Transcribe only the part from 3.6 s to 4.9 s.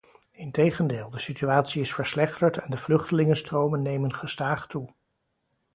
nemen gestaag toe.